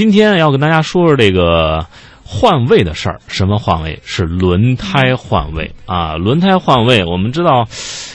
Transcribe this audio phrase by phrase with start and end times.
[0.00, 1.84] 今天要跟大家说说这个
[2.24, 3.20] 换位的事儿。
[3.26, 4.00] 什么换位？
[4.02, 6.16] 是轮胎换位啊！
[6.16, 7.68] 轮胎换位，我们知道，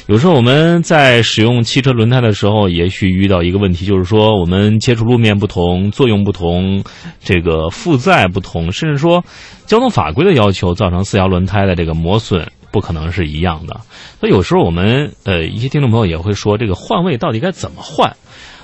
[0.07, 6.83] 有时候我们在使用汽车轮胎的时候，也许遇到一个问题，就是说我们接触路面不同，作用不同，
[7.19, 9.23] 这个负载不同，甚至说
[9.67, 12.51] 交通法规的要求，造成四条轮胎的这个磨损。
[12.71, 13.79] 不可能是一样的，
[14.19, 18.15] 所以有时候我们呃一些听众朋友也会说，这个换位到底该怎么换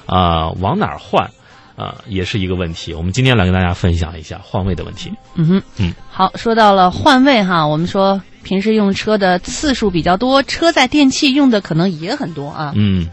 [0.07, 0.49] 啊？
[0.59, 1.29] 往哪儿换
[1.75, 1.95] 啊？
[2.07, 2.93] 也是一个问题。
[2.93, 5.11] 我们今天来跟大家分享一下换位的问题。
[5.35, 12.73] 嗯哼，嗯，好，说到了换位哈，我们说平时用车的次数比较多，车载电器用的可能也很多啊。
[12.75, 13.07] 嗯，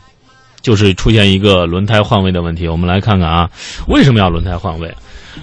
[0.62, 2.69] 就是出现一个轮胎换位的问题。
[2.69, 3.50] 我们来看看啊，
[3.86, 4.95] 为什么要轮胎换位？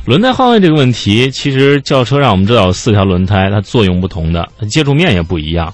[0.04, 5.74] 轮胎换位这个问题，其实轿车让我们知道四条轮胎它作用不同的，接触面也不一样，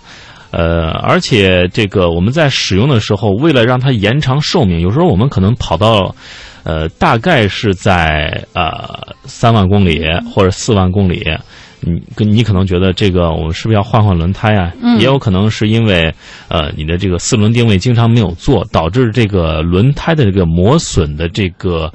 [0.52, 6.16] 呃，而且这个我们在使用的时候，为了让它延长寿命，有时候我们可能跑到，
[6.64, 8.72] 呃，大概是在呃
[9.26, 11.24] 三万公里或者四万公里，
[11.82, 14.72] 你跟你可能觉得这个我们是不是要换换轮胎啊？
[14.82, 16.14] 嗯也有可能是因为
[16.48, 21.92] 呃你的这个四轮定位经常没有做，导致这个轮胎的这个磨损的这个。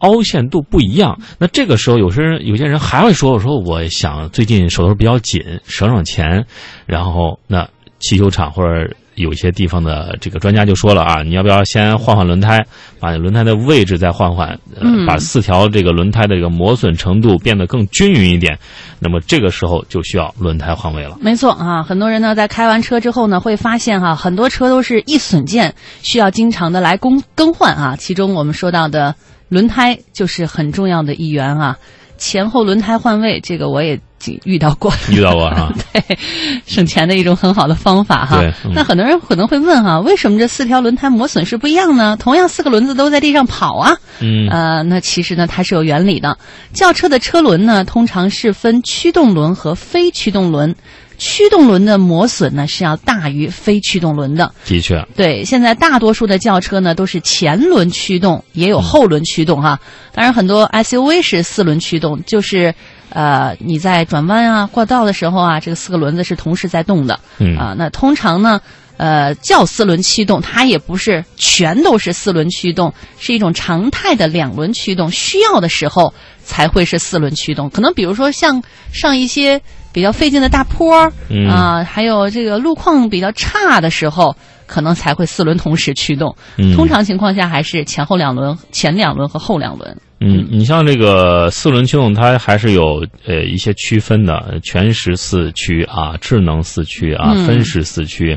[0.00, 6.46] 凹陷度不一样，那这个时候有些人有些人还会说：“我说我想最近手头比较紧，省省钱。”
[6.86, 12.64] 然后那汽修厂或者有些地方的这个专家就说了啊，你要不要先换换轮胎，
[12.98, 18.58] 把轮胎的位置再换换，呃嗯把四条这个轮胎的这个磨损程度变得更均匀一点。
[19.00, 21.18] 那么这个时候就需要轮胎换位了。
[21.20, 27.96] 没错啊，很多人呢在开完车之后呢，会发现哈、很多车都是易损件，需要经常的来更更换啊。
[27.96, 29.14] 其中我们说到的
[29.48, 31.76] 轮胎就是很重要的一员啊。
[32.18, 33.98] 前后轮胎换位，这个我也
[34.44, 35.72] 遇到过，遇到过哈？
[35.92, 36.18] 对，
[36.66, 38.42] 省钱的一种很好的方法哈。
[38.74, 42.16] 那很多人可能会问哈，为什么这四条轮胎磨损是不一样呢？
[42.18, 46.36] 同样四个轮子都在地上跑啊，嗯呃，那其实呢，它是有原理的。
[46.72, 50.74] 轿车的车轮呢，通常是分驱动轮和非驱动轮。
[51.18, 54.54] 驱动轮的磨损呢是要大于非驱动轮的。
[54.64, 59.80] 的确，对，现在大多数的轿车呢都是前轮驱动，也有后轮驱动哈。
[60.14, 62.74] 当然，很多 SUV 是四轮驱动，就是
[63.10, 67.18] 呃你在转弯啊、过道的时候啊，这个四个轮子是同时在动的。
[67.38, 68.60] 嗯啊，那通常呢，
[68.98, 76.12] 呃，叫四轮驱动，它也不是全都是四轮驱动，是一种常态的两轮驱动，需要的时候
[76.44, 77.70] 才会是四轮驱动。
[77.70, 84.36] 可能比如说像上一些比较费劲的大坡儿嗯啊，还有这个路况比较差的时候。
[84.68, 89.96] 可能才会四轮同时驱动，嗯通常情况下还是前后两轮，前两轮和后两轮。
[90.20, 98.36] 嗯，你像这个四轮驱动，它还是有呃一些区分的，全时四驱啊，智能四驱啊，嗯分时四驱，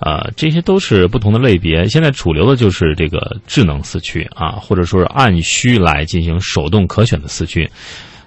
[0.00, 1.86] 啊，这些都是不同的类别。
[1.86, 7.70] 现在主流的就是这个智能四驱啊，或者说是按需来进行手动可选的四驱，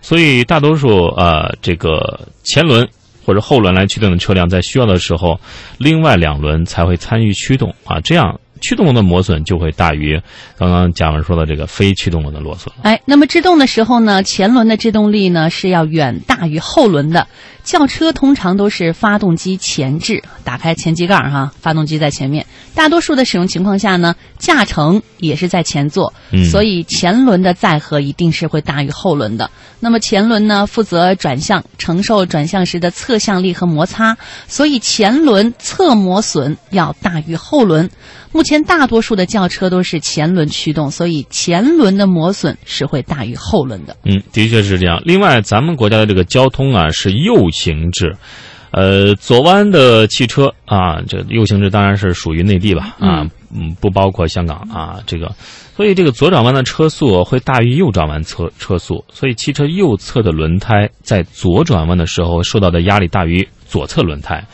[0.01, 2.87] 所以大多数呃这个前轮。
[3.25, 5.39] 或者后轮来驱动的车辆，在需要的时候，
[5.79, 10.21] 另外两轮才会参与驱动啊，这样驱动轮的磨损就会大于
[10.57, 12.73] 刚刚贾文说的这个非驱动轮的磨损。
[12.81, 17.27] 哎，那么制动的时候呢，前轮的制动力呢是要远大于后轮的。
[17.63, 22.45] 轿车通常都是发动机前置，打开前机盖儿哈，发动机在前面。
[22.75, 29.49] 大多数的使用情况下呢，驾乘也是在前座，嗯所以前轮的载荷一定是会大于后轮的。
[29.79, 34.15] 那么前轮呢，负责转向，承受转向时的侧向力和摩擦，
[34.47, 37.89] 所以前轮侧磨损要大于后轮。
[38.31, 43.97] 目前大多数的轿车都是前轮驱动，所以前轮的磨损是会大于后轮的。
[44.05, 45.01] 嗯，的确是这样。
[45.03, 48.15] 另外，咱们国家的这个交通啊是右行制，
[48.71, 55.33] 呃，左弯的汽车啊，这右行制当然是属于内地吧，啊，嗯，不包括香港啊，这个，
[55.75, 64.45] 所以这个左转弯的车速会大于右转弯车车速，所以汽车右侧的轮胎在左转弯的时候受到的压力大于左侧轮胎。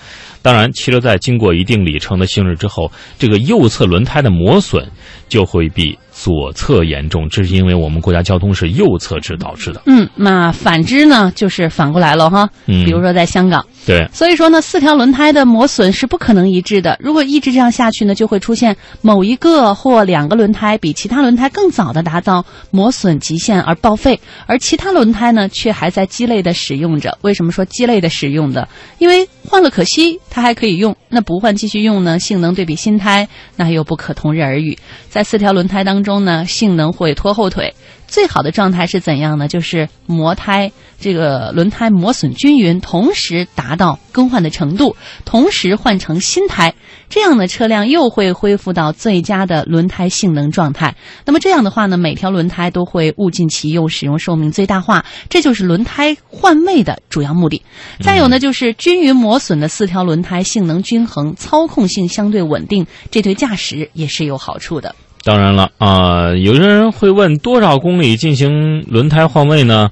[0.42, 4.90] 当然，汽车在经过一定里程的行驶之后，这个右侧轮胎的磨损
[5.30, 9.82] 就会比左侧严重，这是因为我们国家交通是右侧制导致的。
[9.88, 12.48] 嗯，那反之呢，就是反过来了哈。
[12.68, 16.96] 嗯比如说在香港，对，所以说呢，四条轮胎的磨损是不可能一致的。
[17.00, 27.18] 如果一直这样下去呢，就会出现某一个或两个轮胎比其他轮胎更早的达到磨损极限而报废，而其他轮胎呢却还在鸡肋的使用着。
[27.22, 28.68] 为什么说鸡肋的使用的？
[29.00, 34.78] 因为换了可惜，它还可以用；那不换继续用呢，性能对比新胎那又不可同日而语。
[35.10, 37.74] 在四条轮胎当中中呢，性能会拖后腿。
[38.08, 39.48] 最好的状态是怎样呢？
[39.48, 40.70] 就是磨胎
[41.00, 46.74] 这个轮胎磨损均匀，同时达到更换的程度，同时换成新胎，
[47.08, 50.94] 这样的车辆又会恢复到最佳的轮胎性能状态。
[51.26, 57.64] 那么这样的话呢，每条轮胎都会物尽其用，使用寿命最大化，这就是轮胎换位的主要目的。
[58.02, 64.94] 再有呢，就是均匀磨损的四条轮胎性能均衡，操控性相对稳定，这对驾驶也是有好处的。
[65.24, 69.90] 当然了啊、有些人会问多少公里进行轮胎换位呢？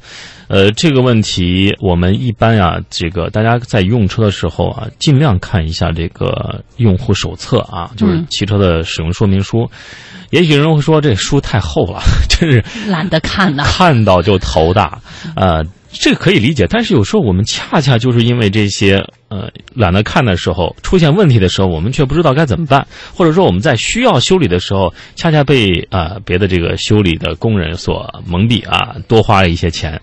[0.48, 9.70] 呃，这个问题我们一般啊，这个大家在用车的时候啊，尽量看一下这个用户手册啊，就是嗯汽车的使用说明书。
[10.32, 13.64] 也许有人会说这书太厚了， 真是懒得看呐。
[13.64, 15.00] 看到就头大，
[15.36, 16.66] 呃，这个可以理解。
[16.70, 30.00] 但是有时候我们恰恰就是因为这些呃懒得看的时候，出现问题的时候，我们却不知道该怎么办，或者说我们在需要修理的时候，恰恰被呃别的这个修理的工人所蒙蔽啊，多花了一些钱。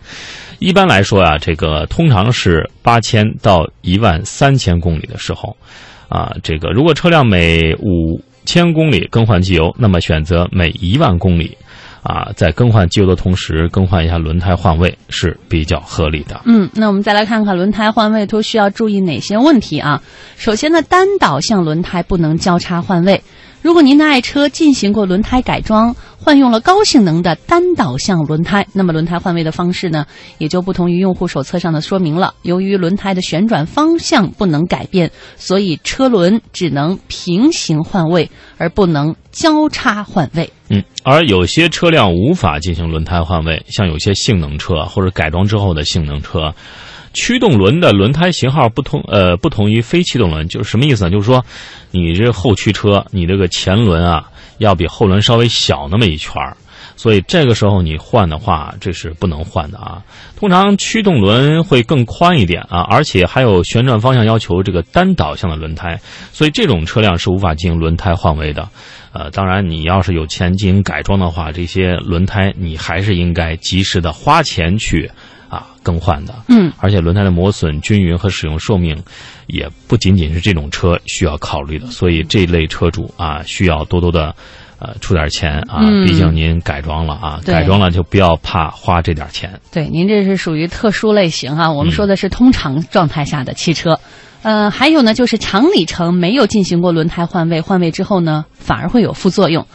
[0.58, 5.56] 一般来说啊，这个通常是八千到一万三千公里的时候，
[6.08, 11.58] 啊，这个如果车辆每五千公里更换机油，那么选择每一万公里，
[12.06, 16.40] 啊，在更换机油的同时更换一下轮胎换位是比较合理的。
[16.44, 20.00] 嗯，那我们再来看看轮胎换位都需要注意哪些问题啊？
[20.36, 23.20] 首先呢，单导向轮胎不能交叉换位。
[23.66, 30.06] 如果您的爱车进行过轮胎改装，换用了高性能的单导向轮胎，那么轮胎换位的方式呢，
[30.38, 32.32] 也就不同于用户手册上的说明了。
[32.42, 40.48] 由于轮胎的旋转方向不能改变，所以车轮只能平行换位，而不能交叉换位。
[40.68, 46.54] 嗯，而有些车辆无法进行轮胎换位，像有些性能车或者改装之后的性能车，
[47.16, 51.10] 驱动轮的轮胎型号不同，呃，不同于非驱动轮，就是什么意思呢？
[51.10, 51.42] 就是说，
[51.90, 54.28] 你这后驱车，你这个前轮啊，
[54.58, 56.54] 要比后轮稍微小那么一圈儿。
[56.94, 60.02] 所以这个时候你换的话，这是不能换的啊。
[60.36, 65.98] 通常驱动轮会更宽一点啊，而且还有旋转方向要求这个单导向的轮胎，
[66.32, 68.68] 所以这种车辆是无法进行轮胎换位的。
[69.12, 75.10] 呃，当然，你要是有钱进行改装的话，这些轮胎你还是应该及时的花钱去
[75.48, 76.34] 啊更换的。
[76.48, 79.02] 嗯，而且轮胎的磨损均匀和使用寿命，
[79.46, 84.34] 也不仅仅是这种车需要考虑的，所以这类车主啊需要多多的。
[84.78, 89.58] 呃，出点钱啊，嗯毕竟您改装了啊，改装了就不要怕花这点钱。
[89.72, 93.98] 对，您这是属于特殊类型啊，我们说的是通常状态下的汽车。
[94.42, 99.66] 呃，还有呢，就是长里程没有进行过轮胎换位，换位之后呢，反而会有副作用。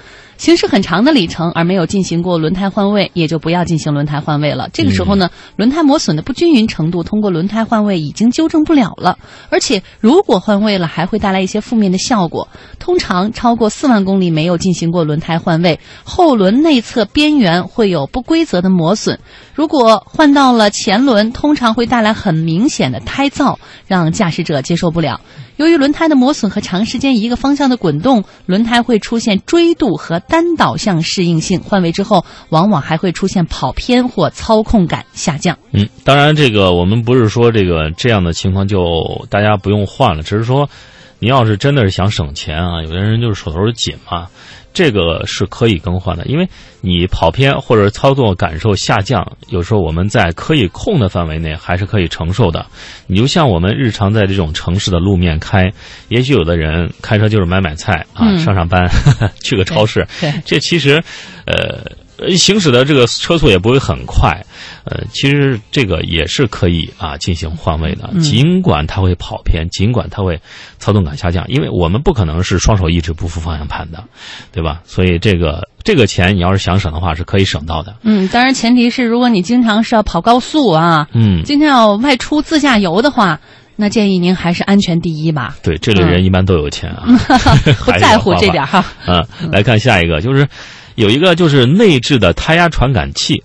[0.41, 4.67] 行驶很长的里程而没有进行过轮胎换位，也就不要进行轮胎换位了。
[4.73, 9.19] 这个时候呢，轮胎磨损的不均匀程度，通过轮胎换位已经纠正不了了。
[9.51, 12.47] 而且如果换位了，还会带来一些负面的效果。
[12.79, 19.19] 通常超过四万公里没有进行过轮胎换位，后轮内侧边缘会有不规则的磨损。
[19.53, 25.21] 如果换到了前轮，通常会带来很明显的胎噪，让驾驶者接受不了。
[25.61, 31.59] 由于轮胎的磨损和长时间一个方向的滚动，轮胎会出现锥度和单导向适应性。
[31.61, 35.59] 换位之后，往往还会出现跑偏或操控感下降。
[35.71, 38.79] 嗯，当然，这个我们不是说这个这样的情况就
[39.29, 40.67] 大家不用换了，只是说，
[41.21, 44.27] 您要是真的是想省钱啊，有的人就是手头紧嘛，
[44.73, 46.49] 这个是可以更换的，因为
[46.81, 52.65] 你跑偏或者操作感受下降，有时候我们在可以控的范围内还是可以承受的。
[53.05, 55.71] 你就像我们日常在这种城市的路面开，
[56.09, 58.39] 也许有的人开车就是买买菜啊，嗯。
[58.39, 58.89] 上上班，
[59.43, 60.07] 去个超市，
[60.43, 61.03] 这其实，
[61.45, 61.91] 呃，呃
[62.35, 64.45] 行驶的这个车速也不会很快，
[64.83, 70.39] 呃，其实这个也是可以啊进行换位的，嗯尽管它会跑偏，尽管它会
[70.77, 74.03] 操纵感下降，因为我们不可能是双手一直不扶方向盘的，
[74.51, 74.81] 对吧？
[74.85, 77.95] 所以这个这个钱你要是想省的话，是可以省到的。
[78.03, 83.39] 嗯，当然前提是如果你经常是要跑高速啊，嗯，经常要外出自驾游的话，
[83.75, 87.03] 那建议您还是安全第一吧，对，这类人一般都有钱啊，
[87.83, 88.85] 不 在乎这点哈。
[89.07, 90.47] 嗯，来看下一个，就是
[91.01, 93.43] 有一个就是内置的胎压传感器，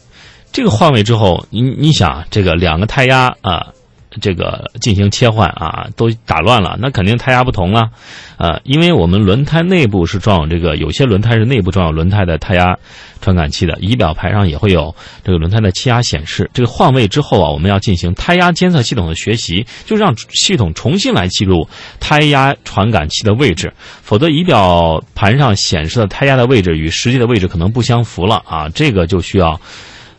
[0.52, 3.72] 这个换位之后，你你想这个两个胎压啊。
[4.20, 7.90] 这个进行切换啊，都打乱了，那肯定胎压不同了，
[8.38, 12.78] 呃，因为我们轮胎内部是装有这个，有些轮胎是内部装有轮胎的胎压
[13.20, 14.94] 传感器的，仪表盘上也会有
[15.24, 16.50] 这个轮胎的气压显示。
[16.52, 21.68] 这个换位之后啊，我们要进行胎压监测系统的学习，就让系统重新来记录
[22.00, 29.60] 胎压传感器的位置，否则仪表盘上显示的胎压的位置与实际的位置可能不相符了啊，这个就需要。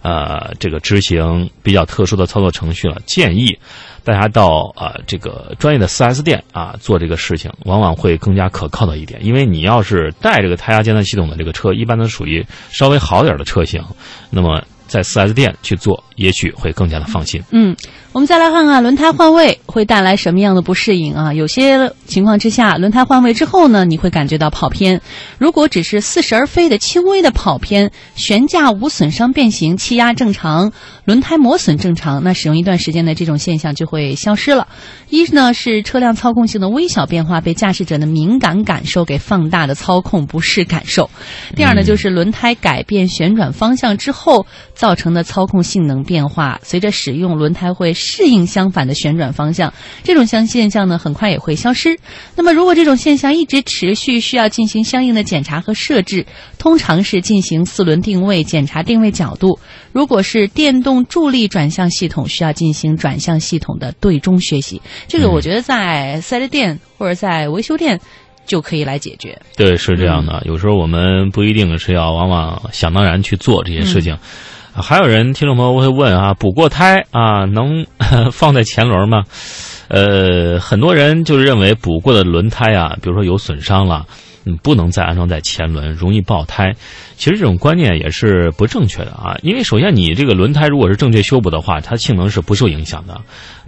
[0.07, 3.59] 呃这个执行比较特殊的操作程序了，建议
[4.05, 9.19] 大家到啊、呃、这个专业的 4S 店啊做这个事情，往往会更加可靠的一点。
[9.25, 13.83] 因为你要是带这个胎压监测系统的这个车，一般都属于稍微好点的车型，
[14.29, 17.43] 那么在 4S 店去做，也许会更加的放心。
[17.51, 17.75] 嗯，
[18.13, 21.33] 我们再来看看轮胎换位会带来什么样的不适应啊？
[21.33, 24.99] 有些情况之下，轮胎换位之后呢，你会感觉到跑偏。
[25.37, 30.71] 如果只是似是而非的轻微的跑偏，悬架无损伤变形，气压正常，
[31.05, 34.67] 轮胎磨损正常，那使用一段时间的这种现象就会消失了。
[35.09, 41.03] 一呢是车辆操控性的微小变化被驾驶者的敏感感受给放大的操控不适感受；
[41.55, 49.73] 第二呢就是轮胎改变旋转方向之后造成的操控性能变化，随着使用轮胎会适应相反的旋转方向，
[50.03, 51.97] 这种相现象呢很快也会消失。
[52.35, 56.25] 那么如果这种现象一直持续，需要进行相应的检查和设置，
[56.57, 59.59] 通常是进行四轮定位检查定位角度。
[59.91, 64.81] 如果是电动助力转向系统，需要进行转向系统的对中学习。
[65.07, 67.99] 这个我觉得在四 S 店或者在维修店
[68.45, 69.41] 就可以来解决。
[69.55, 70.43] 对，是这样的。
[70.45, 74.17] 有时候我们不一定是要往往想当然去做这些事情。
[74.79, 77.85] 还有人听众朋友会问啊，补过胎啊，能
[78.31, 79.23] 放在前轮吗？
[79.87, 84.05] 呃，很多人就认为补过的轮胎啊，比如说有损伤了，
[84.55, 86.75] 不能再安装在前轮，容易爆胎。
[87.17, 93.21] 其实这种观念也是不正确的啊，因为首先你这个轮胎如果是正确修补的话，它性能是不受影响的。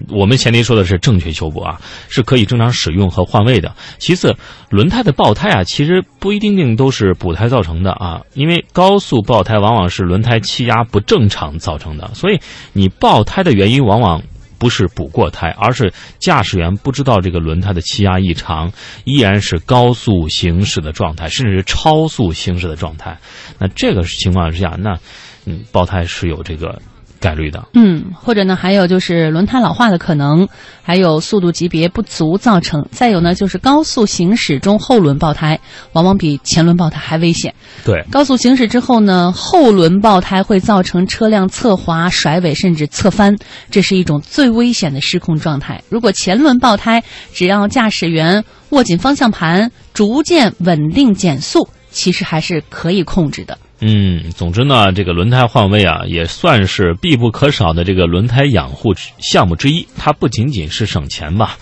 [0.09, 3.75] 我们前提说的是正确修补啊，是可以正常使用和换位的。
[3.98, 4.36] 其次，
[4.69, 12.39] 轮胎的爆胎啊，其实不一定都是补胎造成的啊，因为高速爆胎往往是轮胎气压不正常造成的，所以
[12.74, 14.21] 你爆胎的原因往往。
[14.60, 18.72] 不是补过胎，而是驾驶员不知道这个轮胎的气压异常，
[19.06, 23.18] 依然是高速行驶的状态，甚至是超速行驶的状态。
[23.58, 25.00] 那这个情况之下，那
[25.46, 26.80] 嗯，爆胎是有这个
[27.20, 27.68] 概率的。
[27.74, 30.48] 嗯，或者呢，还有就是轮胎老化的可能，
[30.82, 35.60] 还有速度级别不足造成，再有呢就是高速行驶中后轮爆胎，
[35.94, 37.54] 往往比前轮爆胎还危险。
[37.84, 43.36] 对，高速行驶之后呢，后轮爆胎会造成车辆侧滑、甩尾甚至侧翻，
[43.70, 45.84] 这是一种最危险的失控状态。
[45.90, 53.58] 如果前轮爆胎，只要驾驶员握紧方向盘，逐渐稳定减速，其实还是可以控制的。
[53.81, 59.88] 嗯，总之呢，这个轮胎换位啊，也算是必不可少的这个轮胎养护项目之一。
[59.98, 61.57] 它不仅仅是省钱吧，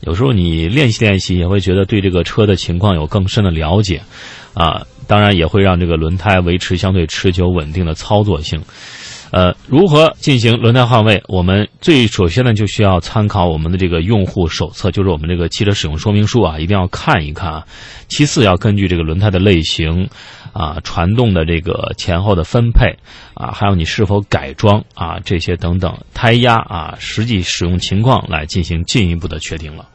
[0.00, 4.00] 有时候你练习练习，也会觉得对这个车的情况有更深的了解，
[4.54, 8.62] 啊，当然也会让这个轮胎维持相对持久稳定的操作性。
[9.32, 11.20] 呃，如何进行轮胎换位？
[11.26, 17.66] 我们最首先呢，就需要参考我们的这个用户手册，就是我们这个汽车使用说明书啊，一定要看一看啊。
[18.06, 20.08] 其次，要根据这个轮胎的类型。
[20.56, 22.96] 啊，传动的这个前后的分配
[23.34, 29.90] 啊，还有你是否改装啊，这些等等，胎压啊，实际使用情况来进行进一步的确定了。